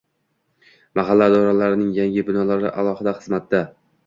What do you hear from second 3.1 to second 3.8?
xizmatida